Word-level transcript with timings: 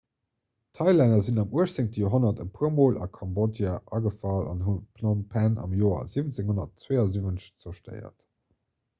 d'thailänner 0.77 1.17
sinn 1.25 1.41
am 1.41 1.51
18 1.63 1.89
joerhonnert 1.97 2.39
e 2.45 2.45
puer 2.55 2.71
mol 2.77 2.95
a 3.05 3.07
kambodja 3.17 3.73
agefall 3.97 4.47
an 4.53 4.63
hunn 4.69 4.79
phnom 4.95 5.21
phen 5.35 5.59
am 5.65 5.75
joer 5.81 6.01
1772 6.07 7.51
zerstéiert 7.67 8.17